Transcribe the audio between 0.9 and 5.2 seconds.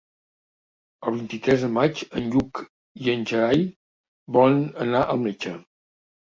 El vint-i-tres de maig en Lluc i en Gerai volen anar